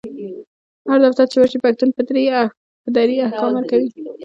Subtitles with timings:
[0.89, 1.89] هر دفتر چی ورشي پشتون
[2.85, 3.89] په دري احکام ورکوي